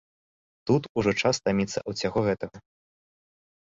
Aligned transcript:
Тут 0.69 0.87
ужо 1.03 1.11
час 1.21 1.35
стаміцца 1.41 1.79
ад 1.87 1.95
усяго 1.97 2.19
гэтага. 2.33 2.57